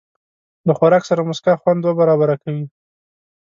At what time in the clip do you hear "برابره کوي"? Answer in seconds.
1.99-2.65